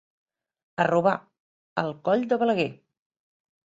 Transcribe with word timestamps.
A 0.85 0.87
robar, 0.91 1.13
al 1.83 1.93
coll 2.09 2.25
de 2.33 2.41
Balaguer! 2.45 2.69